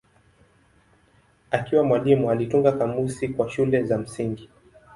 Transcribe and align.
Akiwa 1.51 1.83
mwalimu 1.83 2.31
alitunga 2.31 2.71
kamusi 2.71 3.27
kwa 3.29 3.49
shule 3.49 3.83
za 3.83 3.97
msingi. 3.97 4.49